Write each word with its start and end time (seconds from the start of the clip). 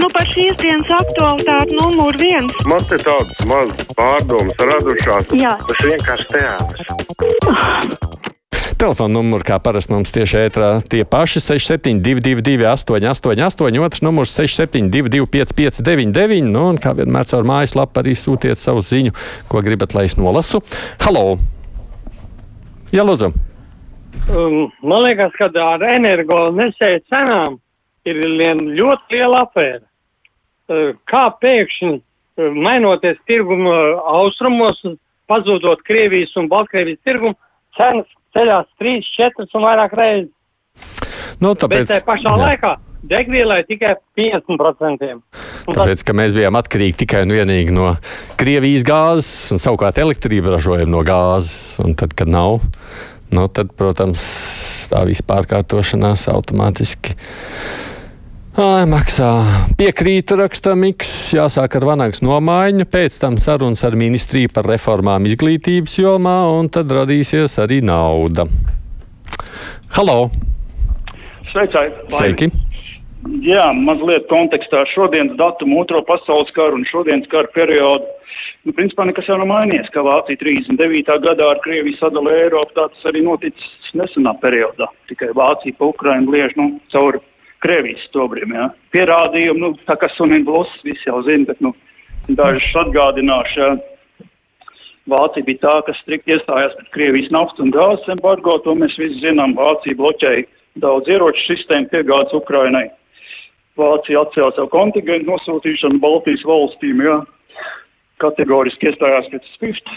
Nu, 0.00 0.08
par 0.12 0.26
šīs 0.30 0.56
dienas 0.60 0.88
aktualitāti 0.96 1.76
numur 1.76 2.16
viens. 2.20 2.54
Man 2.68 2.82
te 2.88 2.98
tādas 3.02 3.42
mazas 3.48 3.92
pārdomas 3.98 4.56
radušās. 4.60 5.34
Jā. 5.38 5.56
Tas 5.68 5.84
vienkārši 5.86 6.26
teātris. 6.32 6.86
Telefona 8.82 9.14
numurs, 9.14 9.44
kā 9.46 9.60
parasti 9.62 9.94
mums 9.94 10.10
tieši 10.10 10.40
ētrā, 10.40 10.70
tie 10.90 11.04
paši 11.06 11.38
6722, 11.44 12.66
888, 12.66 13.78
otrs 13.84 14.02
numurs 14.02 14.32
672, 14.34 15.28
559, 15.30 16.50
nu, 16.50 16.64
un 16.72 16.80
kā 16.82 16.90
vienmēr 16.98 17.28
caur 17.30 17.46
mājaslapu 17.46 18.02
arī 18.02 18.16
sūtiet 18.18 18.58
savu 18.58 18.82
ziņu, 18.82 19.14
ko 19.52 19.62
gribat, 19.62 19.94
lai 19.94 20.08
es 20.10 20.18
nolasu. 20.18 20.64
Halo! 21.04 21.38
Jā, 22.90 23.06
lūdzu! 23.06 23.30
um, 24.30 24.72
man 24.82 25.06
liekas, 25.06 25.34
ka 25.38 25.50
ar 25.62 25.82
energo 25.86 26.48
nesēju 26.56 27.02
cenām 27.10 27.58
ir 28.08 28.20
lien, 28.26 28.64
ļoti 28.78 29.16
liela 29.16 29.44
afēra. 29.46 29.84
Uh, 30.72 30.92
kā 31.10 31.26
pēkšņi, 31.42 31.94
uh, 31.98 32.52
mainoties 32.54 33.18
tirgumu 33.28 33.72
austrumos, 34.14 34.80
pazudot 35.30 35.82
Krievijas 35.86 36.34
un 36.40 36.48
Baltkrievijas 36.52 37.02
tirgumu, 37.06 37.36
cenas 37.78 38.08
ceļās 38.36 38.70
3, 38.80 39.02
4 39.16 39.50
un 39.58 39.66
vairāk 39.66 39.98
reizes. 39.98 40.32
Nu, 41.42 41.52
Bet 41.52 41.64
tāpēc, 41.64 41.86
tajā 41.90 42.06
pašā 42.06 42.30
jā. 42.30 42.40
laikā 42.46 42.72
degvielai 43.10 43.62
tikai 43.66 43.96
50%. 44.18 45.08
Un 45.62 45.76
Tāpēc, 45.76 46.02
ka 46.06 46.14
mēs 46.16 46.34
bijām 46.34 46.56
atkarīgi 46.58 47.02
tikai 47.04 47.22
un 47.26 47.34
vienīgi 47.34 47.74
no 47.74 47.92
Krievijas 48.38 48.86
gāzes, 48.86 49.30
un 49.54 49.62
savukārt 49.62 50.00
elektrību 50.02 50.54
ražojam 50.54 50.90
no 50.90 51.02
gāzes. 51.06 51.78
Un 51.82 51.96
tad, 51.98 52.14
kad 52.18 52.30
nav, 52.30 52.60
nu, 53.34 53.46
tad, 53.50 53.74
protams, 53.78 54.24
tā 54.90 55.04
vispārkārtošanās 55.08 56.28
automātiski 56.32 57.16
Ai, 58.52 58.82
maksā. 58.84 59.26
Piekrītu 59.80 60.36
rakstam 60.36 60.82
X, 60.84 61.08
jāsāk 61.32 61.72
ar 61.78 61.86
vanagas 61.88 62.20
nomaiņu, 62.20 62.84
pēc 62.84 63.14
tam 63.22 63.38
sarunas 63.40 63.80
ar 63.88 63.96
ministriju 63.96 64.50
par 64.52 64.68
reformām 64.68 65.24
izglītības 65.24 65.94
jomā, 65.96 66.34
un 66.58 66.68
tad 66.68 66.92
radīsies 66.92 67.56
arī 67.64 67.80
nauda. 67.80 68.44
Halo! 69.96 70.18
Sveicai! 71.48 71.86
Sveiki! 72.12 72.50
Jā, 73.40 73.64
mazliet 73.72 74.28
kontekstā 74.28 74.84
šodienas 74.92 75.40
datumu, 75.40 75.80
otro 75.86 76.04
pasaules 76.04 76.52
karu 76.52 76.82
un 76.82 76.84
šodienas 76.92 77.32
kara 77.32 77.48
periodu. 77.56 78.04
Nu, 78.68 78.76
principā 78.76 79.08
nekas 79.08 79.32
jau 79.32 79.40
nav 79.40 79.48
mainījies, 79.48 79.88
ka 79.96 80.04
Vācija 80.04 80.36
39. 80.44 81.20
gadā 81.24 81.48
ar 81.54 81.64
Krieviju 81.64 81.96
sadalīja 81.96 82.50
Eiropu, 82.50 82.76
tā 82.76 82.90
tas 82.92 83.08
arī 83.08 83.24
noticis 83.24 83.92
nesenā 83.96 84.36
periodā. 84.44 84.92
Tikai 85.08 85.32
Vācija 85.32 85.80
pa 85.80 85.88
Ukrainu 85.88 86.36
liež, 86.36 86.52
nu, 86.60 86.74
cauri 86.92 87.24
Krievijas 87.62 88.02
stobriem, 88.10 88.54
jā. 88.56 88.68
Pierādījumi, 88.94 89.62
nu, 89.62 89.72
tā 89.86 89.96
kā 90.00 90.10
sunīm 90.16 90.44
blus, 90.48 90.70
visi 90.86 91.06
jau 91.06 91.20
zina, 91.26 91.46
bet, 91.52 91.60
nu, 91.62 91.74
dažus 92.28 92.78
atgādināšu, 92.84 93.60
jā. 93.60 93.72
Vācija 95.10 95.42
bija 95.46 95.58
tā, 95.64 95.74
kas 95.88 95.98
strikt 96.04 96.30
iestājās 96.30 96.74
pret 96.78 96.90
Krievijas 96.94 97.30
naftas 97.34 97.64
un 97.64 97.72
gāzes 97.74 98.10
embargo, 98.12 98.54
to 98.62 98.74
mēs 98.78 98.94
visi 99.00 99.18
zinām. 99.24 99.56
Vācija 99.58 99.98
bloķēja 99.98 100.44
daudz 100.82 101.10
ieroču 101.10 101.42
sistēmu 101.48 101.90
piegādes 101.90 102.36
Ukrainai. 102.38 102.86
Vācija 103.78 104.22
atcēla 104.22 104.54
savu 104.54 104.70
kontingentu 104.70 105.32
nosūtīšanu 105.32 105.98
Baltijas 106.02 106.44
valstīm, 106.46 107.02
jā. 107.02 107.18
Kategoriski 108.22 108.92
iestājās 108.92 109.26
pret 109.32 109.48
SWIFT 109.56 109.90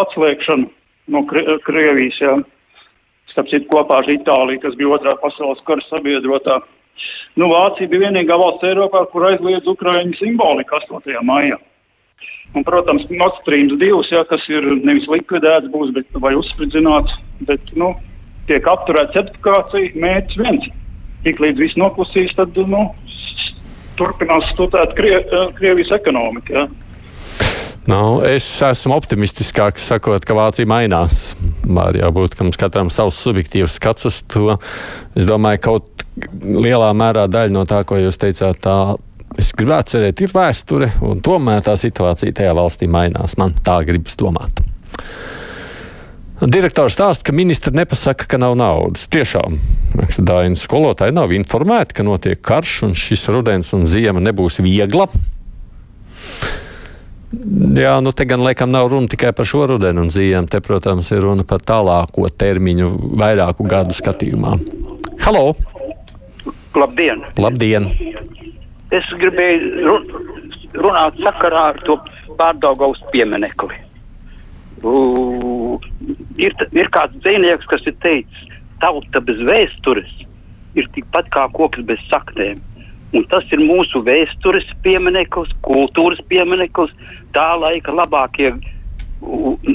atslēgšanu 0.00 0.70
no 1.12 1.24
Kri 1.28 1.44
Krievijas, 1.66 2.20
jā. 2.22 2.38
Starp 3.34 3.50
citu 3.52 3.68
kopā 3.74 4.00
ar 4.00 4.08
Itāliju, 4.08 4.62
kas 4.62 4.78
bija 4.78 4.94
otrā 4.96 5.16
pasaules 5.20 5.60
kara 5.68 5.84
sabiedrotā. 5.90 6.62
Nu, 7.36 7.50
Vācija 7.52 7.90
bija 7.92 8.08
vienīgā 8.08 8.36
valsts 8.40 8.66
Eiropā, 8.66 9.04
kur 9.12 9.26
aizliedz 9.28 9.68
Ukraiņu 9.68 10.16
simboliku 10.20 10.78
8. 10.78 11.16
maijā. 11.26 11.58
Un, 12.56 12.64
protams, 12.64 13.04
Nord 13.10 13.36
Stream 13.42 13.68
2, 13.74 13.90
jā, 14.12 14.22
kas 14.30 14.44
ir 14.48 14.64
nevis 14.80 15.08
likvidēts, 15.12 15.68
būs, 15.72 15.92
bet 15.96 16.20
vai 16.22 16.32
uzspridzināts, 16.38 17.12
bet, 17.48 17.60
nu, 17.76 17.92
tiek 18.48 18.64
apturēta 18.70 19.18
certifikācija, 19.18 19.92
mērķis 20.00 20.40
viens. 20.40 20.70
Tik 21.26 21.42
līdz 21.42 21.60
viss 21.60 21.80
noklusīs, 21.80 22.32
tad, 22.38 22.56
nu, 22.70 22.86
turpinās 24.00 24.48
studēt 24.54 24.96
Krie 24.96 25.20
Krievijas 25.58 25.92
ekonomiku, 25.98 26.56
jā. 26.56 26.66
Nu, 27.86 28.00
es 28.26 28.46
esmu 28.66 28.96
optimistiskāks, 28.96 29.84
sakot, 29.92 30.24
ka 30.26 30.34
Vācija 30.34 30.66
mainās. 30.66 31.36
Var 31.66 31.98
jau 31.98 32.12
būt, 32.14 32.36
ka 32.38 32.46
mums 32.46 32.58
katram 32.60 32.92
savs 32.94 33.18
subjektīvs 33.24 33.76
skats 33.80 34.06
uz 34.06 34.20
to. 34.30 34.54
Es 35.18 35.26
domāju, 35.26 35.60
ka 35.60 35.72
kaut 35.72 36.06
lielā 36.42 36.92
mērā 36.96 37.26
daļa 37.30 37.54
no 37.54 37.66
tā, 37.68 37.82
ko 37.88 37.98
jūs 37.98 38.20
teicāt, 38.22 38.62
tā 38.62 38.76
es 39.40 39.50
gribētu 39.56 39.96
cerēt, 39.96 40.22
ir 40.22 40.32
vēsture, 40.32 40.92
un 41.04 41.20
tomēr 41.24 41.64
tā 41.66 41.74
situācija 41.80 42.38
tajā 42.38 42.54
valstī 42.56 42.88
mainās. 42.90 43.36
Man 43.40 43.54
tā 43.66 43.80
gribas 43.88 44.18
domāt. 44.20 44.62
Direktors 46.36 46.92
stāsta, 46.92 47.30
ka 47.30 47.32
ministri 47.32 47.72
nepasaka, 47.72 48.26
ka 48.28 48.38
nav 48.40 48.58
naudas. 48.60 49.06
Tiešām, 49.08 49.56
Dainis, 50.20 50.66
skolotāji 50.66 51.14
nav 51.16 51.32
informēti, 51.32 51.96
ka 51.96 52.04
notiek 52.04 52.42
karš 52.44 52.82
un 52.84 52.92
šis 52.96 53.24
rudens 53.32 53.72
un 53.76 53.86
ziema 53.88 54.20
nebūs 54.20 54.60
viegla. 54.60 55.08
Jā, 57.76 57.96
nu 58.00 58.12
te 58.14 58.22
gan 58.28 58.44
laikam 58.44 58.70
nav 58.70 58.86
runa 58.92 59.10
tikai 59.10 59.32
par 59.34 59.48
šo 59.48 59.64
rudenu 59.72 60.04
un 60.04 60.10
ziemu. 60.14 60.46
Te, 60.50 60.60
protams, 60.62 61.10
ir 61.10 61.24
runa 61.24 61.42
par 61.48 61.58
tālāko 61.66 62.28
termiņu, 62.30 62.90
vairāku 63.18 63.66
gadu 63.66 63.96
skatījumā. 63.98 64.54
Halo! 65.26 65.56
Labdien! 66.76 67.24
Labdien! 67.40 67.88
Es 68.94 69.08
gribēju 69.18 69.72
ru- 69.88 70.20
runāt 70.78 71.18
sakarā 71.24 71.72
ar 71.72 71.80
to 71.88 71.98
pārdaugaus 72.38 73.00
pieminekli. 73.10 73.80
U, 74.86 75.80
ir, 76.38 76.54
ir 76.76 76.90
kāds 76.94 77.16
dzinieks, 77.24 77.66
kas 77.66 77.82
ir 77.90 77.96
teicis, 78.04 78.46
tauta 78.84 79.22
bez 79.24 79.40
vēstures 79.48 80.12
ir 80.78 80.86
tikpat 80.94 81.32
kā 81.34 81.48
koks 81.56 81.82
bez 81.88 81.98
saknēm. 82.12 82.60
Un 83.14 83.26
tas 83.30 83.44
ir 83.54 83.62
mūsu 83.62 84.02
vēstures 84.06 84.66
piemineklis, 84.82 85.52
kultūras 85.62 86.18
piemineklis, 86.30 86.90
tā 87.36 87.46
laika 87.60 87.94
labākie 87.94 88.50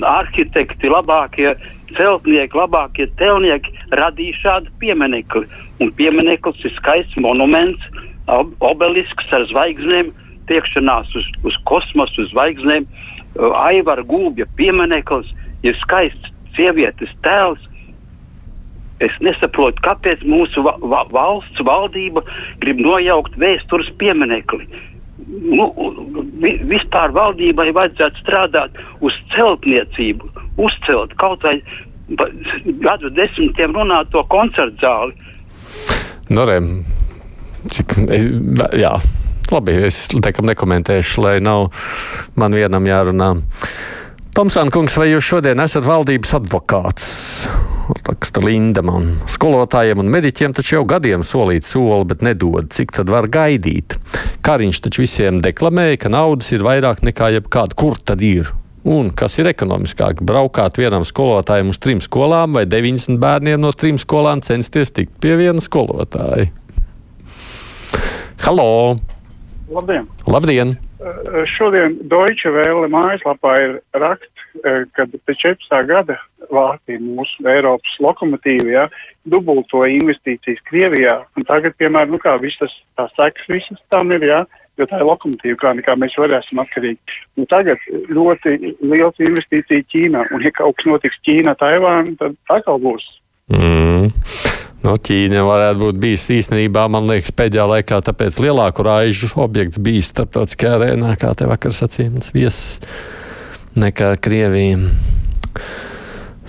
arhitekti, 0.05 0.89
labākie 0.91 1.49
celtnieki, 1.97 2.57
labākie 2.57 3.07
telnieki 3.19 3.73
radīja 3.97 4.37
šādu 4.41 4.73
pieminekli. 4.83 5.47
Un 5.81 5.91
piemineklis 5.97 6.59
ir 6.67 6.75
skaists 6.77 7.17
monuments, 7.17 7.81
ob- 8.27 8.53
obelisks 8.59 9.31
ar 9.33 9.47
zvaigznēm, 9.49 10.11
tiekšanās 10.51 11.15
uz, 11.15 11.27
uz 11.47 11.57
kosmosu, 11.69 12.25
uz 12.25 12.31
zvaigznēm. 12.33 12.87
Aivara 13.55 14.03
gūbja 14.03 14.45
piemineklis 14.59 15.31
ir 15.63 15.77
skaists 15.83 16.31
sievietes 16.57 17.11
tēls. 17.23 17.61
Es 19.01 19.13
nesaprotu, 19.25 19.81
kāpēc 19.85 20.23
mūsu 20.27 20.63
va 20.65 20.75
va 20.81 21.03
valsts 21.09 21.63
valdība 21.65 22.23
grib 22.61 22.81
nojaukt 22.83 23.37
vēstures 23.41 23.89
pieminekli. 24.01 24.67
Nu, 25.31 25.69
vi 26.41 26.55
vispār 26.69 27.13
valdībai 27.15 27.69
vajadzētu 27.77 28.21
strādāt 28.23 28.77
uz 29.05 29.15
celtniecību, 29.35 30.29
uzcelt 30.61 31.13
kaut 31.21 31.45
vai 31.45 31.55
gadu 32.83 33.11
desmitiem 33.15 33.73
runāt 33.77 34.11
to 34.11 34.23
koncertu 34.29 34.81
zāli. 34.83 35.15
Nu, 36.31 36.45
re, 36.47 36.59
cik, 37.71 37.95
es, 38.11 38.27
jā, 38.79 38.93
labi, 39.51 39.77
es 39.87 40.03
teikam 40.13 40.49
nekomentēšu, 40.49 41.25
lai 41.25 41.35
nav 41.43 41.69
man 42.39 42.55
vienam 42.57 42.87
jārunā. 42.87 43.33
Tomsāna 44.35 44.71
kungs, 44.71 44.95
vai 44.99 45.11
jūs 45.11 45.27
šodien 45.27 45.59
esat 45.59 45.83
valdības 45.87 46.37
advokāts? 46.39 47.11
Raksta 48.11 48.41
Linda 48.43 48.81
man. 48.83 49.13
Skolotājiem 49.31 50.01
un 50.03 50.09
mediķiem 50.11 50.51
taču 50.55 50.75
jau 50.75 50.81
gadiem 50.89 51.21
solīt 51.23 51.63
soli, 51.63 52.03
bet 52.09 52.25
nedod. 52.25 52.67
Cik 52.75 52.91
tad 52.97 53.11
var 53.11 53.29
gaidīt? 53.31 53.95
Kariņš 54.43 54.81
taču 54.83 55.05
visiem 55.05 55.39
deklamēja, 55.43 56.01
ka 56.03 56.11
naudas 56.11 56.51
ir 56.51 56.65
vairāk 56.65 57.05
nekā 57.07 57.29
jebkāda. 57.37 57.77
Kur 57.79 57.95
tad 58.03 58.19
ir? 58.25 58.51
Un 58.83 59.13
kas 59.15 59.37
ir 59.39 59.47
ekonomiskāk? 59.53 60.25
Braukāt 60.27 60.81
vienam 60.81 61.05
skolotājam 61.07 61.71
uz 61.71 61.79
trim 61.79 62.01
skolām 62.03 62.57
vai 62.57 62.65
90 62.67 63.21
bērniem 63.21 63.63
no 63.63 63.71
trim 63.71 64.01
skolām 64.01 64.43
censties 64.43 64.91
tikt 64.91 65.15
pie 65.23 65.37
viena 65.39 65.63
skolotāja? 65.63 66.49
Halo! 68.43 68.97
Labdien! 69.71 70.07
Labdien! 70.27 70.77
Eh, 70.99 71.45
Šodien 71.47 71.95
Deutsche 72.11 72.51
Welle 72.51 72.89
mājaslapā 72.91 73.53
ir 73.63 73.77
raksts, 73.95 74.43
eh, 74.65 74.83
ka 74.91 75.05
pēc 75.07 75.37
14. 75.39 75.85
gada 75.87 76.17
Vācija, 76.51 76.99
mūsu 76.99 77.47
Eiropas 77.47 77.93
lokomotīva, 78.03 78.67
ja, 78.67 78.83
dubulto 79.31 79.85
investīcijas 79.87 80.59
Krievijā. 80.67 81.21
Un 81.39 81.47
tagad, 81.47 81.77
piemēram, 81.79 82.11
nu 82.11 82.19
kā 82.19 82.35
viss 82.41 82.59
tas, 82.59 82.73
tās 82.99 83.15
sekas 83.15 83.47
visas 83.47 83.79
tam 83.89 84.11
ir, 84.11 84.27
ja, 84.27 84.43
jo 84.77 84.89
tā 84.91 84.99
ir 84.99 85.07
lokomotīva, 85.07 85.57
kā 85.63 85.73
nekā 85.79 85.95
mēs 85.95 86.19
esam 86.19 86.63
atkarīgi. 86.65 86.99
Un 87.37 87.47
tagad 87.47 87.79
ļoti 88.11 88.75
liels 88.81 89.23
investīcija 89.23 89.87
Ķīnā, 89.87 90.27
un 90.35 90.43
ja 90.43 90.51
kaut 90.51 90.75
kas 90.75 90.85
notiks 90.91 91.23
Ķīnā, 91.23 91.55
Taivāna, 91.55 92.17
tad 92.19 92.35
atkal 92.49 92.77
būs. 92.83 93.07
Mm. 93.47 94.11
Nu, 94.81 94.95
Ķīna 94.97 95.43
varētu 95.45 95.77
būt 95.83 95.99
bijis 96.01 96.23
īstenībā, 96.39 96.87
man 96.89 97.05
liekas, 97.05 97.29
pēdējā 97.37 97.67
laikā 97.69 97.99
tāpēc 98.07 98.39
lielāku 98.41 98.85
raižu 98.87 99.29
objekts 99.43 99.77
bijis 99.77 100.09
starptautiskajā 100.09 100.79
arēnā, 100.79 101.13
kā 101.21 101.35
te 101.37 101.45
vakar 101.49 101.75
sacīja 101.77 102.15
mans 102.15 102.33
viesis, 102.33 102.81
nekā 103.77 104.15
Krievija. 104.25 104.81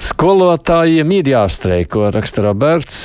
Skolotājiem 0.02 1.12
ir 1.14 1.28
jāstreiko, 1.30 2.08
raksta 2.10 2.42
Roberts. 2.42 2.96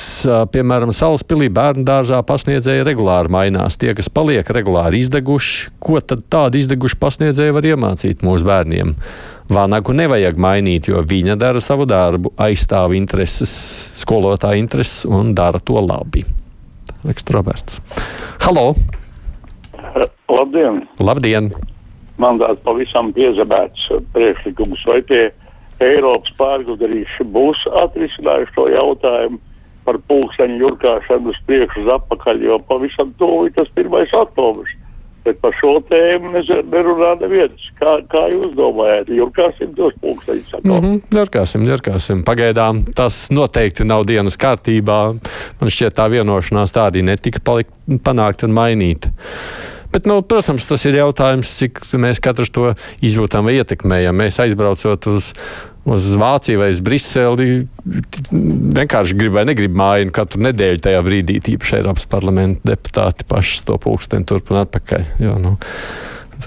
Piemēram, 0.54 0.90
Salaspīlī 0.96 1.52
bērnu 1.54 1.84
dārzā 1.86 2.24
pasniedzēji 2.26 2.88
regulāri 2.88 3.30
mainās. 3.36 3.78
Tie, 3.78 3.92
kas 3.94 4.10
paliek 4.10 4.48
regulāri 4.48 5.04
izdeguši, 5.04 5.76
ko 5.84 6.00
tad 6.02 6.24
tādi 6.32 6.64
izdeguši 6.64 6.98
pasniedzēji 7.04 7.54
var 7.54 7.68
iemācīt 7.70 8.26
mūsu 8.26 8.48
bērniem? 8.48 8.96
Vanagu 9.54 9.94
nevajag 9.94 10.40
mainīt, 10.42 10.90
jo 10.90 11.04
viņa 11.06 11.38
dara 11.40 11.62
savu 11.64 11.86
darbu, 11.88 12.34
aizstāv 12.48 12.96
intereses, 12.98 13.54
skolotāja 14.08 14.56
intereses 14.56 15.04
un 15.04 15.34
dara 15.36 15.60
to 15.60 15.82
labi. 15.84 16.24
Ekstroverts. 17.12 17.82
Halo! 18.46 18.72
Labdien! 20.32 20.86
Labdien! 21.04 21.52
Man 22.18 22.40
tāds 22.40 22.64
pavisam 22.64 23.12
piezemēts 23.14 23.90
priekšlikums, 24.16 24.80
vai 24.88 25.02
tie 25.10 25.28
Eiropas 25.84 26.32
pārgudrīši 26.40 27.28
būs 27.36 27.60
atrisinājuši 27.84 28.56
to 28.56 28.66
jautājumu 28.74 29.42
par 29.86 30.00
pulksteņu 30.10 30.58
jurkāšanu 30.64 31.32
uz 31.32 31.38
priekšu 31.48 31.84
uz 31.84 31.92
apakaļ, 32.00 32.42
jo 32.48 32.58
pavisam 32.68 33.12
tuvu 33.20 33.52
tas 33.60 33.70
pirmais 33.76 34.12
oktobrs. 34.18 34.72
Bet 35.28 35.42
par 35.44 35.52
šo 35.60 35.74
tēmu 35.90 36.32
nerunā 36.72 37.10
neviens. 37.20 37.66
Kā, 37.76 37.98
kā 38.08 38.24
jūs 38.32 38.54
domājat? 38.56 39.10
Jurkāsim 39.12 39.74
tos 39.76 39.96
pulksteņus? 40.00 40.54
Mm 40.64 40.78
-hmm, 40.78 41.02
jurkāsim, 41.20 41.66
jurkāsim. 41.68 42.24
Pagaidām 42.28 42.86
tas 42.96 43.28
noteikti 43.30 43.84
nav 43.84 44.06
dienas 44.08 44.40
kārtībā. 44.40 45.00
Man 45.60 45.74
šķiet 45.74 46.00
tā 46.00 46.08
vienošanās 46.16 46.72
tā 46.72 46.88
arī 46.88 47.04
netika 47.04 47.44
palikt, 47.44 47.76
panākt 48.08 48.48
un 48.48 48.56
mainīta. 48.56 49.12
Bet, 49.92 50.06
nu, 50.06 50.22
protams, 50.22 50.66
tas 50.68 50.84
ir 50.86 50.96
jautājums, 51.00 51.52
cik 51.60 51.80
mēs 51.96 52.20
katrs 52.24 52.52
to 52.52 52.74
izjūtam 53.02 53.48
vai 53.48 53.56
ietekmējam. 53.60 54.16
Mēs 54.20 54.40
aizbraucot 54.44 55.08
uz 55.08 55.34
uz 55.88 56.08
Vāciju 56.20 56.62
vai 56.62 56.72
uz 56.74 56.82
Briseli. 56.84 57.48
Vienkārši 57.88 59.18
grib 59.18 59.38
vai 59.38 59.46
negrib 59.48 59.78
mājiņu 59.78 60.14
katru 60.16 60.44
nedēļu 60.48 60.84
tajā 60.84 61.00
brīdī, 61.06 61.40
tīpaši 61.46 61.80
Eiropas 61.80 62.08
parlamenta 62.10 62.74
deputāti 62.74 63.28
paši 63.30 63.64
to 63.68 63.80
pulksteni 63.82 64.28
turp 64.28 64.52
un 64.54 64.64
atpakaļ. 64.66 65.08
Jo, 65.24 65.38
nu, 65.42 65.56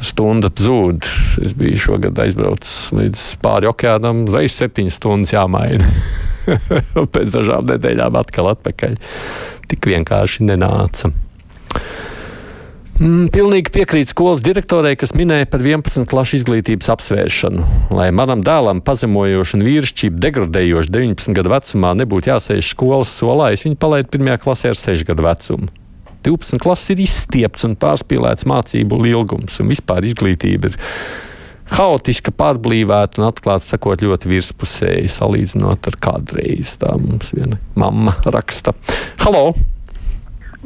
Stunda 0.00 0.48
zūd. 0.54 1.06
Es 1.44 1.54
biju 1.58 1.78
šogad 1.80 2.18
aizbraucis 2.22 2.92
līdz 2.94 3.24
pāri 3.42 3.68
okeānam, 3.70 4.22
reizes 4.30 4.60
septiņas 4.62 5.00
stundas 5.00 5.34
jāmaina. 5.34 5.88
Pēc 7.14 7.34
dažām 7.34 7.66
nedēļām 7.72 8.20
atkal 8.20 8.52
atpakaļ. 8.54 8.96
Tik 9.70 9.90
vienkārši 9.90 10.46
nenāca. 10.46 11.10
Mm, 13.00 13.30
pilnīgi 13.32 13.72
piekrīt 13.72 14.10
skolas 14.12 14.42
direktorai, 14.44 14.92
kas 15.00 15.14
minēja 15.16 15.46
par 15.48 15.62
11 15.64 16.04
klašu 16.10 16.36
izglītības 16.36 16.90
apsvēršanu. 16.92 17.62
Lai 17.96 18.10
manam 18.12 18.42
dēlam 18.44 18.82
pazemojoši 18.84 19.54
un 19.56 19.62
vīrišķību 19.64 20.18
degradējoši 20.20 20.92
19 20.92 21.36
gadu 21.38 21.52
vecumā 21.54 21.94
nebūtu 21.96 22.28
jāsēž 22.28 22.74
skolas 22.74 23.12
solā, 23.16 23.54
es 23.54 23.64
viņu 23.64 23.78
palaidu 23.80 24.10
pirmajā 24.12 24.42
klasē 24.42 24.72
ar 24.74 24.76
6 24.76 25.06
gadu 25.08 25.24
vecumu. 25.24 25.70
12 26.28 26.60
klases 26.60 26.92
ir 26.92 27.00
izstiepts 27.00 27.64
un 27.64 27.78
pārspīlēts 27.80 28.44
mācību 28.50 28.98
ilgums, 29.08 29.56
un 29.64 29.72
vispār 29.72 30.04
izglītība 30.04 30.68
ir 30.68 30.76
haotiska, 31.72 32.34
pārblīvēta 32.36 33.22
un 33.22 33.30
atklāti 33.30 33.70
sakot 33.70 34.04
ļoti 34.04 34.28
virspusēji, 34.34 35.08
salīdzinot 35.14 35.88
ar 35.88 35.96
kādreiz. 36.04 36.74
Tā 36.84 36.92
mums 37.00 37.32
viena 37.32 37.56
mamma 37.80 38.12
raksta. 38.28 38.76
Halo! 39.24 39.54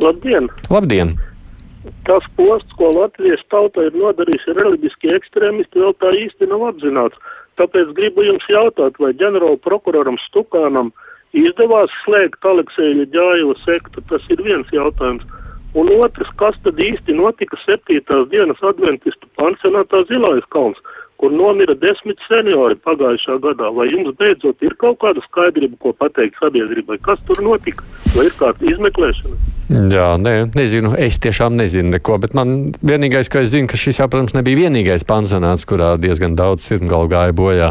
Labdien! 0.02 0.50
Labdien! 0.74 1.14
Tas 2.08 2.26
posts, 2.36 2.72
ko 2.78 2.90
Latvijas 2.96 3.42
tauta 3.52 3.84
ir 3.86 3.96
nodarījusi 3.96 4.56
reliģiskie 4.58 5.14
ekstrēmisti, 5.16 5.80
vēl 5.80 5.94
tā 6.00 6.12
īsti 6.24 6.48
nav 6.50 6.68
apzināts. 6.72 7.18
Tāpēc 7.60 7.92
gribu 7.96 8.24
jums 8.26 8.46
jautāt, 8.50 8.98
vai 8.98 9.12
ģenerāla 9.20 9.60
prokuroram 9.62 10.18
Stukānam 10.26 10.90
izdevās 11.36 11.92
slēgt 12.02 12.46
Aleksēļa 12.46 13.06
ģājula 13.14 13.56
sektu, 13.62 14.02
tas 14.10 14.26
ir 14.30 14.42
viens 14.42 14.70
jautājums. 14.74 15.24
Un 15.74 15.90
otrs, 15.90 16.30
kas 16.38 16.58
tad 16.62 16.78
īsti 16.78 17.16
notika 17.18 17.58
septītās 17.64 18.28
dienas 18.30 18.60
adventistu 18.62 19.30
pansionātā 19.38 20.04
Zilais 20.10 20.46
kalns, 20.54 20.78
kur 21.18 21.34
nomira 21.34 21.74
desmit 21.78 22.22
seniori 22.28 22.78
pagājušā 22.86 23.40
gadā. 23.42 23.72
Vai 23.74 23.88
jums 23.90 24.14
beidzot 24.20 24.62
ir 24.62 24.78
kaut 24.78 25.00
kāda 25.02 25.22
skaidrība, 25.26 25.78
ko 25.82 25.94
pateikt 25.98 26.38
sabiedrībai? 26.42 27.00
Kas 27.02 27.22
tur 27.26 27.42
notika? 27.42 27.86
Vai 28.14 28.30
ir 28.30 28.38
kāda 28.38 28.70
izmeklēšana? 28.70 29.53
Jā, 29.64 30.10
nē, 30.20 30.32
nezinu. 30.52 30.90
Es 31.00 31.16
tiešām 31.24 31.54
nezinu 31.56 31.94
neko, 31.94 32.18
bet 32.20 32.34
man 32.36 32.74
vienīgais, 32.84 33.30
ko 33.32 33.40
es 33.40 33.52
zinu, 33.54 33.68
ka 33.70 33.78
šis 33.80 34.02
jau, 34.02 34.08
protams, 34.12 34.34
nebija 34.36 34.66
vienīgais 34.66 35.06
pansionāts, 35.08 35.64
kurā 35.68 35.94
diezgan 36.00 36.36
daudz 36.36 36.66
sirmgalu 36.68 37.08
gāja 37.14 37.36
bojā. 37.36 37.70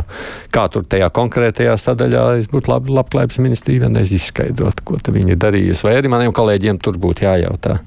Kā 0.53 0.65
tur 0.73 0.87
tajā 0.89 1.11
konkrētajā 1.13 1.75
sadaļā, 1.77 2.23
es 2.41 2.49
būtu 2.49 2.73
labi, 2.73 2.95
labklājības 2.97 3.37
ministrija 3.45 3.85
vienreiz 3.85 4.13
izskaidrot, 4.15 4.81
ko 4.81 4.97
viņi 5.05 5.35
ir 5.35 5.43
darījusi. 5.45 5.85
Vai 5.85 5.93
arī 5.99 6.09
maniem 6.09 6.33
kolēģiem 6.33 6.81
tur 6.81 6.97
būtu 7.01 7.27
jājautā 7.27 7.77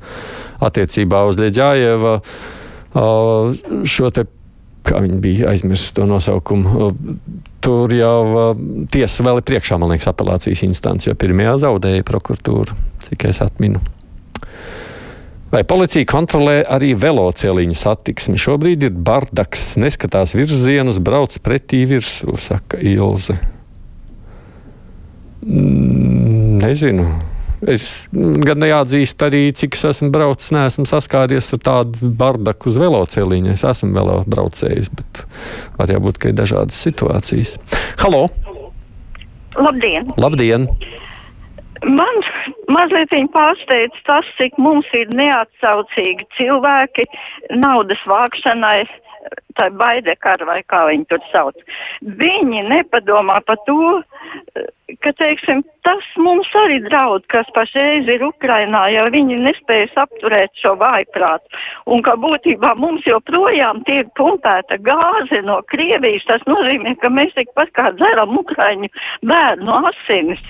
attiecībā 0.63 1.27
uz 1.27 1.43
Lieģājeva 1.43 2.21
šo 3.87 4.15
te 4.15 4.29
kā 4.87 5.01
viņi 5.03 5.19
bija 5.19 5.51
aizmirsuši 5.51 5.97
to 5.99 6.07
nosaukumu. 6.07 6.93
Tur 7.65 7.91
jau 7.91 8.55
tiesa 8.93 9.27
vēl 9.27 9.43
ir 9.43 9.49
priekšā, 9.51 9.81
man 9.83 9.91
liekas, 9.91 10.07
apelācijas 10.13 10.63
instance, 10.69 11.11
jo 11.11 11.19
pirmajā 11.19 11.59
zaudēja 11.67 12.07
prokuratūra, 12.07 12.79
cik 13.09 13.27
es 13.33 13.43
atminu. 13.43 13.83
Vai 15.57 15.63
policija 15.65 16.05
kontrolē 16.05 16.59
arī 16.69 16.91
veloceliņu 17.01 17.77
satiksmi? 17.81 18.37
Šobrīd 18.37 18.83
ir 18.85 18.97
bardaks, 19.07 19.79
neskatās 19.81 20.35
virzienus, 20.37 20.99
brauc 21.01 21.33
pretī 21.41 21.79
virsū, 21.89 22.35
saka 22.37 22.77
Ilze. 22.85 23.39
Mm, 25.41 26.59
nezinu. 26.61 27.07
Es 27.65 27.87
gan 28.13 28.61
neatzīstu 28.61 29.31
arī, 29.31 29.41
cik 29.57 29.79
es 29.79 29.87
esmu 29.95 30.11
braucis, 30.13 30.53
neesmu 30.53 30.85
saskāries 30.91 31.49
ar 31.57 31.65
tādu 31.71 32.13
bardaku 32.21 32.69
uz 32.69 32.77
veloceliņa. 32.83 33.57
Es 33.57 33.65
esmu 33.65 33.97
vēl 33.97 34.13
braucējis, 34.29 34.93
bet 34.93 35.25
var 35.81 35.97
jābūt, 35.97 36.21
ka 36.21 36.35
ir 36.35 36.37
dažādas 36.37 36.85
situācijas. 36.85 37.57
Halo! 38.05 38.27
Labdien! 39.57 40.13
Labdien! 40.21 40.69
Man 41.87 42.17
mazliet 42.75 43.13
pārsteidz 43.35 43.99
tas, 44.09 44.27
cik 44.41 44.57
mums 44.59 44.89
ir 44.99 45.11
neatsaucīgi 45.15 46.27
cilvēki 46.39 47.05
naudas 47.63 48.03
vākšanai 48.11 48.81
tā 49.59 49.71
baidekara 49.81 50.49
vai 50.49 50.61
kā 50.71 50.85
viņi 50.91 51.09
tur 51.11 51.23
sauc. 51.33 51.61
Viņi 52.23 52.67
nepadomā 52.71 53.41
par 53.47 53.61
to, 53.69 53.97
ka, 55.03 55.13
teiksim, 55.19 55.63
tas 55.87 56.05
mums 56.21 56.49
arī 56.63 56.79
draud, 56.87 57.25
kas 57.33 57.49
pašreiz 57.57 58.09
ir 58.11 58.25
Ukrainā, 58.27 58.87
jo 58.95 59.07
viņi 59.15 59.39
nespējas 59.45 59.97
apturēt 60.03 60.55
šo 60.63 60.75
vājprātu. 60.81 61.63
Un 61.93 62.05
ka 62.07 62.17
būtībā 62.23 62.75
mums 62.81 63.07
joprojām 63.09 63.83
tiek 63.89 64.11
pumpēta 64.19 64.79
gāze 64.87 65.43
no 65.47 65.59
Krievijas, 65.73 66.27
tas 66.31 66.47
nozīmē, 66.51 66.97
ka 67.03 67.11
mēs 67.13 67.35
tikpat 67.39 67.73
kā 67.79 67.91
dzeram 67.99 68.37
Ukraiņu 68.43 68.91
bērnu 69.27 69.81
asinis. 69.91 70.43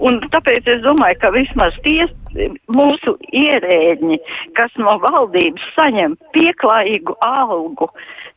Un 0.00 0.22
tāpēc 0.32 0.68
es 0.76 0.82
domāju, 0.86 1.20
ka 1.22 1.32
vismaz 1.36 1.76
tie 1.86 2.08
mūsu 2.72 3.16
ierēģi, 3.36 4.18
kas 4.56 4.72
no 4.80 4.96
valdības 5.04 5.68
saņem 5.76 6.16
pieklājīgu 6.36 7.16
algu, 7.26 7.90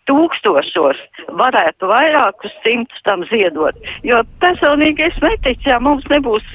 tūkstošos 0.09 1.01
varētu 1.41 1.89
vairākus 1.89 2.53
simtus 2.63 3.01
tam 3.07 3.25
ziedot. 3.31 3.77
Jo 4.05 4.21
personīgi 4.43 5.07
es 5.07 5.17
neticu, 5.23 5.69
ja 5.69 5.79
mums 5.83 6.05
nebūs 6.11 6.45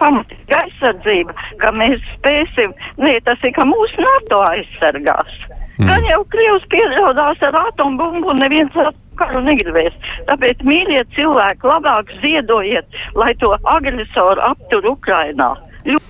pamatīga 0.00 0.60
aizsardzība, 0.64 1.34
ka 1.62 1.72
mēs 1.76 2.02
spēsim, 2.16 2.74
nē, 3.00 3.18
tas 3.28 3.40
ir, 3.44 3.54
ka 3.56 3.64
mūsu 3.68 4.02
NATO 4.04 4.42
aizsargās. 4.50 5.38
Mm. 5.76 5.90
Gan 5.90 6.06
jau 6.08 6.22
Krievs 6.32 6.64
piedraudās 6.72 7.42
ar 7.44 7.58
atombumbu 7.66 8.32
un 8.32 8.40
neviens 8.40 8.76
ar 8.80 8.92
karu 9.20 9.42
negribēs. 9.44 9.96
Tāpēc, 10.28 10.60
mīļie 10.64 11.02
cilvēki, 11.16 11.68
labāk 11.68 12.12
ziedojiet, 12.22 13.00
lai 13.16 13.32
to 13.40 13.52
agresoru 13.76 14.44
aptur 14.50 14.88
Ukrainā. 14.92 15.54
Ļu 15.88 16.00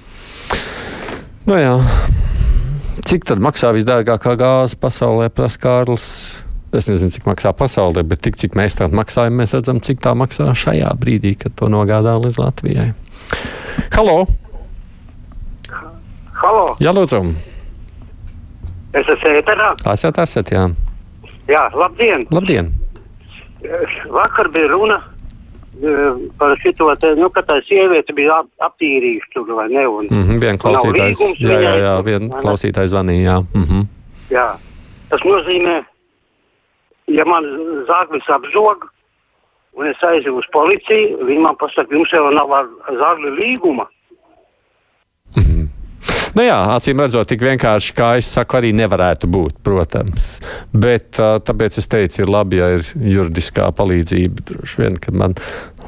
nu 1.46 1.60
jā. 1.60 1.74
Cik 3.06 3.26
tad 3.28 3.42
maksā 3.42 3.70
visdārgākā 3.76 4.34
gāze 4.38 4.78
pasaulē, 4.82 5.28
prasa 5.30 5.60
Kārlis? 5.62 6.06
Es 6.74 6.88
nezinu, 6.90 7.12
cik 7.14 7.26
maksā 7.28 7.52
pasaulē, 7.54 8.02
bet 8.02 8.24
tik, 8.26 8.36
cik 8.40 8.56
mēs 8.58 8.74
tā 8.78 8.88
maksājam, 8.90 9.36
mēs 9.38 9.54
redzam, 9.54 9.78
cik 9.80 10.00
tā 10.02 10.16
maksā 10.18 10.50
šajā 10.50 10.90
brīdī, 10.98 11.36
kad 11.38 11.54
to 11.54 11.70
nogādā 11.70 12.16
līdz 12.18 12.40
Latvijai. 12.42 12.88
Halo! 13.94 14.24
Halo! 16.42 16.66
Jā, 16.82 16.92
lūdzu! 16.96 17.22
Es 18.96 19.06
esmu 19.14 19.32
ēterā. 19.38 19.70
Esat, 19.92 20.18
esat, 20.24 20.52
jā. 20.52 20.66
Jā, 21.46 21.62
labdien! 21.78 22.26
Labdien! 22.34 22.72
Vakar 24.12 24.50
bija 24.52 24.68
runa 24.74 24.98
eh, 25.80 26.20
par 26.38 26.58
šito 26.62 26.90
te, 27.00 27.14
nu, 27.18 27.30
ka 27.32 27.46
tā 27.46 27.60
sieviete 27.68 28.14
bija 28.16 28.42
ap, 28.42 28.50
aptīrījusi 28.72 29.32
tur, 29.34 29.54
vai 29.54 29.68
ne? 29.70 29.86
Un, 29.86 30.06
Mm 30.10 30.22
-hmm, 30.22 30.40
vien 30.42 30.58
klausītājs, 30.58 31.22
jā, 31.38 31.60
jā, 31.62 31.74
jā, 31.86 31.94
vien 32.04 32.30
klausītājs 32.30 32.90
zvanīja, 32.90 33.22
jā. 33.30 33.38
Mm 33.54 33.62
-hmm. 33.62 33.86
Jā. 34.30 34.48
Tas 35.08 35.20
nozīmē, 35.20 35.84
ja 37.10 37.26
man 37.28 37.46
zāglis 37.88 38.30
apzog, 38.32 38.88
un 39.76 39.90
es 39.90 40.00
aizēju 40.02 40.38
uz 40.40 40.48
policiju, 40.54 41.26
viņi 41.28 41.44
man 41.44 41.58
pasaka, 41.60 41.92
jums 41.94 42.14
jau 42.14 42.24
nav 42.34 42.54
ar 42.56 42.72
zāgli 43.02 43.34
līguma. 43.40 43.88
Nu 46.36 46.44
jā, 46.44 46.56
acīm 46.74 47.00
redzot, 47.00 47.30
tik 47.30 47.40
vienkārši, 47.40 47.94
kā 47.96 48.10
es 48.20 48.28
saku, 48.28 48.58
arī 48.58 48.74
nevarētu 48.76 49.28
būt, 49.32 49.62
protams. 49.64 50.34
Bet 50.68 51.16
tāpēc 51.16 51.78
es 51.80 51.88
teicu, 51.88 52.26
ir 52.26 52.32
labi, 52.32 52.58
ja 52.60 52.74
ir 52.76 52.84
juridiskā 53.14 53.70
palīdzība. 53.78 54.44
Droši 54.50 54.82
vien, 54.82 54.98
ka 55.00 55.14
man 55.16 55.38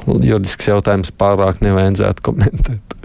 juridisks 0.07 0.71
jautājums 0.71 1.13
pārāk 1.21 1.61
nevajadzētu 1.67 2.25
komentēt. 2.31 2.98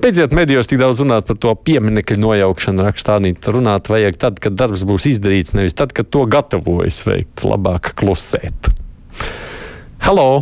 Beidziet 0.00 0.32
medijos 0.32 0.64
tik 0.64 0.78
daudz 0.80 1.02
runāt 1.02 1.26
par 1.28 1.36
to 1.36 1.50
pieminiektu 1.60 2.16
nojaukšanu, 2.16 2.86
rakstīt. 2.86 3.44
Runāt 3.52 3.90
vajag 3.92 4.14
tad, 4.22 4.38
kad 4.40 4.54
darbs 4.56 4.80
būs 4.88 5.04
izdarīts, 5.10 5.52
nevis 5.52 5.76
tad, 5.76 5.92
kad 5.92 6.08
to 6.08 6.22
gatavojas 6.24 7.02
veikt. 7.04 7.42
Labāk 7.44 7.90
klusēt. 8.00 8.70
Halo! 10.06 10.40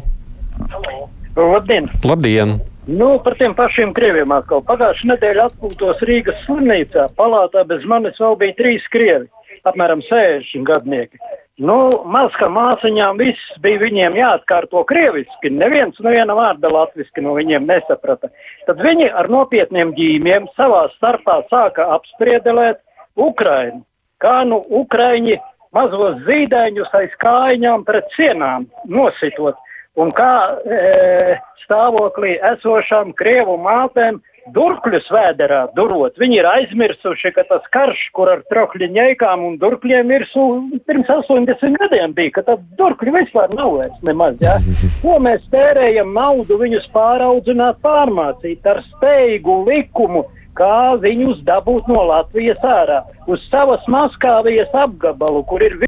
Labdien! 1.35 1.91
Labdien! 2.07 2.55
Nu, 2.87 3.11
par 3.25 3.35
tiem 3.41 3.59
pašiem 3.59 3.91
krieviem 3.99 4.31
atkal. 4.37 4.63
Pagājušajā 4.69 5.11
nedēļā 5.11 5.49
atpūtos 5.51 6.07
Rīgas 6.07 6.39
slimnīcā. 6.47 7.09
Palātā 7.19 7.67
bez 7.67 7.83
manis 7.91 8.23
vēl 8.23 8.39
bija 8.39 8.55
trīs 8.63 8.87
krievi, 8.95 9.27
apmēram 9.67 10.07
60 10.07 10.71
gadnieki. 10.71 11.19
Nu, 11.59 11.77
maz 12.07 12.31
kā 12.39 12.47
māsiņām 12.55 13.19
viss 13.19 13.55
bija 13.63 13.81
viņiem 13.83 14.15
jāatkārto 14.21 14.85
krieviski. 14.87 15.51
Neviens 15.51 15.99
neviena 16.07 16.37
vārda 16.39 16.71
latviski 16.71 17.25
no 17.25 17.33
viņiem 17.35 17.67
nesaprata. 17.67 18.31
Tad 18.69 18.83
viņi 18.85 19.07
ar 19.17 19.31
nopietniem 19.33 19.95
ģīmiem 19.97 20.49
savā 20.59 20.83
starpā 20.99 21.39
sāka 21.49 21.87
apspriedelēt 21.95 22.83
Ukrainu. 23.17 23.81
Kā 24.21 24.43
nu 24.45 24.59
Ukraiņi 24.83 25.39
mazos 25.73 26.19
zīdaiņus 26.27 26.93
aiz 27.01 27.15
kājiņām 27.23 27.87
pret 27.89 28.13
sienām 28.17 28.67
nositot. 28.93 29.57
Un 29.99 30.13
kā 30.15 30.33
e, 30.69 31.39
stāvoklī 31.65 32.37
esošām 32.53 33.15
Krievu 33.17 33.57
mātēm 33.65 34.21
durkļus 34.55 35.09
vēderā 35.13 35.61
durot. 35.77 36.17
Viņi 36.21 36.41
ir 36.41 36.49
aizmirsuši, 36.49 37.33
ka 37.37 37.45
tas 37.51 37.67
karš, 37.75 38.01
kur 38.17 38.31
ar 38.33 38.45
trokļiņaikām 38.53 39.45
un 39.49 39.59
durkļiem 39.63 40.13
ir 40.17 40.27
su, 40.33 40.47
pirms 40.89 41.11
80 41.15 41.79
gadiem 41.83 42.15
bija, 42.17 42.37
ka 42.39 42.47
tad 42.51 42.65
durkļi 42.81 43.15
vispār 43.21 43.53
nav 43.59 43.77
vairs 43.79 44.09
nemaz, 44.09 44.39
jā. 44.45 44.57
Ko 45.03 45.19
mēs 45.25 45.45
tērējam 45.53 46.15
naudu 46.17 46.59
viņus 46.63 46.89
pāraudzināt, 46.95 47.81
pārmācīt 47.85 48.67
ar 48.69 48.83
steigu 48.95 49.63
likumu, 49.69 50.25
kā 50.59 50.97
viņus 51.03 51.45
dabūt 51.47 51.91
no 51.93 52.09
Latvijas 52.09 52.65
ārā 52.67 53.03
uz 53.31 53.45
savas 53.53 53.85
Maskāvijas 53.91 54.73
apgabalu, 54.75 55.45
kur 55.47 55.63
ir 55.63 55.79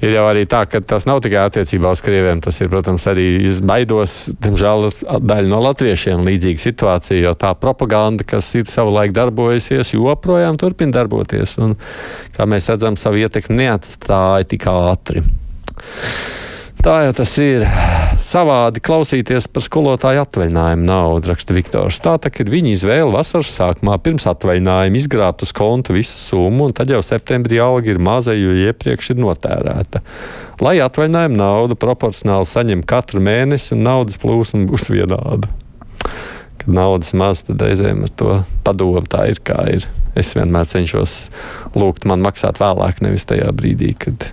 Ir 0.00 0.14
jau 0.14 0.24
arī 0.30 0.46
tā, 0.48 0.62
ka 0.64 0.80
tas 0.80 1.04
nav 1.08 1.20
tikai 1.24 1.42
attiecībā 1.44 1.90
uz 1.92 2.00
krieviem. 2.04 2.40
Tas 2.44 2.56
ir, 2.62 2.70
protams, 2.72 3.04
arī 3.10 3.26
baidos, 3.68 4.16
diemžēl, 4.40 4.88
daļa 5.20 5.50
no 5.50 5.60
latviešiem 5.66 6.24
līdzīga 6.24 6.64
situācija, 6.64 7.20
jo 7.26 7.34
tā 7.36 7.52
propaganda, 7.60 8.24
kas 8.24 8.48
ir 8.56 8.68
savulaik 8.70 9.12
darbojusies, 9.16 9.92
joprojām 9.92 10.56
turpina 10.60 10.96
darboties. 11.00 11.58
Un, 11.60 11.76
kā 12.36 12.48
mēs 12.48 12.72
redzam, 12.72 12.96
savu 13.00 13.20
ietekmi 13.20 13.60
neatstāja 13.60 14.48
tik 14.54 14.68
ātri. 14.72 15.24
Tā 16.80 16.94
jau 17.04 17.12
tas 17.12 17.32
ir. 17.44 17.66
Savādi 18.24 18.80
klausīties 18.80 19.50
par 19.52 19.64
skolotāju 19.66 20.22
atvaļinājumu 20.22 20.86
naudu, 20.88 21.28
raksta 21.28 21.52
Viktors. 21.52 21.98
Tā 22.00 22.14
tā 22.22 22.30
ir 22.40 22.48
viņa 22.52 22.70
izvēle 22.72 23.10
vasaras 23.12 23.50
sākumā, 23.52 23.98
pirms 24.00 24.24
atvaļinājuma 24.30 24.96
izgrābt 24.96 25.44
uz 25.44 25.52
konta 25.56 25.92
visu 25.92 26.16
summu, 26.16 26.70
un 26.70 26.76
tad 26.76 26.88
jau 26.88 27.02
septembrī 27.04 27.60
alga 27.60 27.92
ir 27.92 28.00
maza, 28.00 28.32
jo 28.32 28.54
iepriekš 28.56 29.12
ir 29.12 29.20
notērēta. 29.20 30.00
Lai 30.64 30.78
atvaļinājuma 30.80 31.36
naudu 31.42 31.76
proporcionāli 31.80 32.48
saņem 32.48 32.86
katru 32.88 33.20
mēnesi, 33.28 33.74
un 33.76 33.84
naudas 33.84 34.16
plūsma 34.22 34.64
būs 34.70 34.88
vienāda. 34.94 35.52
Kad 36.62 36.68
naudas 36.80 37.12
maz, 37.12 37.44
tad 37.44 37.60
reizēm 37.60 38.06
ar 38.08 38.16
to 38.16 38.40
padomu 38.64 39.04
tā 39.04 39.26
ir 39.34 39.44
kā 39.44 39.66
ir. 39.76 39.84
Es 40.16 40.32
vienmēr 40.32 40.72
cenšos 40.72 41.26
lūgt 41.76 42.08
man 42.08 42.24
maksāt 42.24 42.62
vēlāk, 42.62 43.04
nevis 43.04 43.28
tajā 43.28 43.52
brīdī, 43.52 43.92
kad 44.00 44.30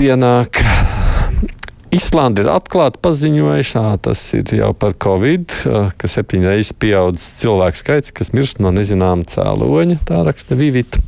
pienāk. 0.00 0.62
Islanda 1.92 2.44
ir 2.44 2.48
atklāti 2.48 3.00
paziņojuši, 3.04 3.80
tas 4.06 4.20
ir 4.38 4.52
jau 4.60 4.70
par 4.78 4.94
covid, 5.02 5.52
ka 5.98 6.08
septiņas 6.08 6.52
reizes 6.54 6.76
pieaudzis 6.80 7.26
cilvēku 7.42 7.80
skaits, 7.80 8.14
kas 8.16 8.30
mirst 8.32 8.62
no 8.62 8.70
nezināma 8.72 9.26
cēloņa. 9.28 9.98
Tā 10.08 10.22
raksta 10.24 10.56
Vivita. 10.56 11.02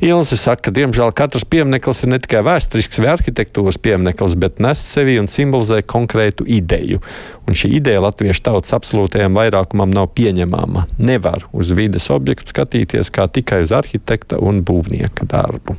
Ilse 0.00 0.38
saka, 0.40 0.70
ka 0.70 0.72
diemžēl 0.74 1.12
katrs 1.12 1.44
piemineklis 1.44 2.00
ir 2.02 2.10
ne 2.14 2.18
tikai 2.24 2.40
vēsturisks 2.46 3.02
vai 3.04 3.10
arhitektūras 3.12 3.76
piemineklis, 3.84 4.34
bet 4.40 4.58
nes 4.64 4.80
sevi 4.80 5.18
un 5.20 5.28
simbolizē 5.28 5.82
konkrētu 5.84 6.48
ideju. 6.48 7.02
Un 7.44 7.58
šī 7.60 7.74
ideja 7.76 8.00
latviešu 8.06 8.46
tautas 8.48 8.72
absolūtajam 8.78 9.36
vairākumam 9.36 9.92
nav 9.92 10.08
pieņemama. 10.16 10.88
Nevar 10.98 11.44
uz 11.52 11.76
vides 11.76 12.08
objektu 12.10 12.56
skatīties 12.56 13.12
kā 13.12 13.28
tikai 13.28 13.60
uz 13.68 13.76
arhitekta 13.76 14.40
un 14.40 14.64
būvnieka 14.64 15.28
darbu. 15.28 15.76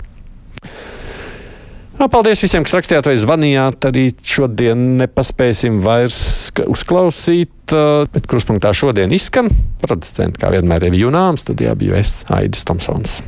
Nu, 2.01 2.07
paldies 2.09 2.39
visiem, 2.41 2.63
kas 2.65 2.73
rakstījāt 2.73 3.05
vai 3.05 3.13
zvanījāt. 3.21 3.85
Arī 3.91 4.07
šodien 4.25 4.95
nepaspēsim 4.97 5.77
vairs 5.83 6.49
uzklausīt, 6.65 7.53
uh, 7.77 8.07
bet 8.09 8.25
kruspunktā 8.25 8.71
šodien 8.73 9.13
izskan 9.13 9.51
producents, 9.83 10.41
kā 10.41 10.49
vienmēr, 10.49 10.87
ir 10.89 10.97
Junāms, 10.97 11.45
tad 11.45 11.61
jābija 11.61 12.01
es, 12.01 12.23
Aidis 12.33 12.65
Tomsons. 12.65 13.19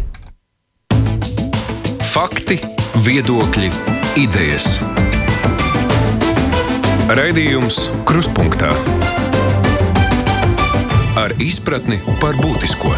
Fakti, 2.16 2.58
viedokļi, 3.06 3.70
idejas. 4.26 4.80
Raidījums 7.14 7.92
Kruspunkta 8.10 8.74
ar 11.22 11.38
izpratni 11.38 12.02
par 12.18 12.42
būtisko. 12.42 12.98